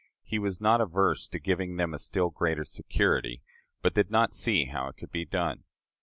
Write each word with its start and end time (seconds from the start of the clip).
He 0.23 0.39
was 0.39 0.59
not 0.59 0.81
averse 0.81 1.27
to 1.27 1.37
giving 1.37 1.75
them 1.75 1.93
a 1.93 1.99
still 1.99 2.31
greater 2.31 2.65
security, 2.65 3.43
but 3.83 3.93
did 3.93 4.09
not 4.09 4.33
see 4.33 4.65
how 4.65 4.87
it 4.87 4.97
could 4.97 5.11
be 5.11 5.25
done." 5.25 5.63